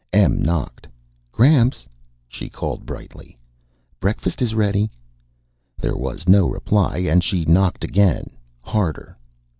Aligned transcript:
Em 0.11 0.41
knocked. 0.41 0.87
"Gramps," 1.31 1.85
she 2.27 2.49
called 2.49 2.87
brightly, 2.87 3.37
"break 3.99 4.19
fast 4.19 4.41
is 4.41 4.55
rea 4.55 4.71
dy." 4.71 4.89
There 5.77 5.95
was 5.95 6.27
no 6.27 6.47
reply 6.47 6.97
and 7.07 7.23
she 7.23 7.45
knocked 7.45 7.83
again, 7.83 8.31
harder. 8.63 9.15